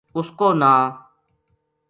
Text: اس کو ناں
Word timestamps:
اس 0.17 0.27
کو 0.39 0.47
ناں 0.61 0.83